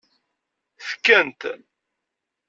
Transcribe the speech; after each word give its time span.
Tekkant. 0.87 1.41